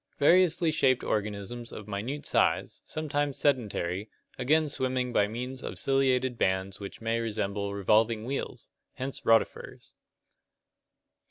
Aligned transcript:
Variously 0.17 0.71
shaped 0.71 1.03
organisms 1.03 1.71
of 1.71 1.87
minute 1.87 2.25
size, 2.25 2.81
some 2.85 3.07
times 3.07 3.37
sedentary, 3.37 4.09
again 4.39 4.67
swimming 4.67 5.13
by 5.13 5.27
means 5.27 5.61
of 5.61 5.75
ciliated 5.77 6.39
bands 6.39 6.79
which 6.79 7.01
may 7.01 7.19
resemble 7.19 7.75
revolving 7.75 8.25
wheels, 8.25 8.67
hence 8.93 9.21
rotifers 9.23 9.93
(Lat. 9.93 9.93